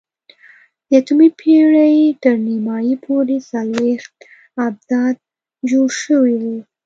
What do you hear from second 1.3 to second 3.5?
پېړۍ تر نیمايي پورې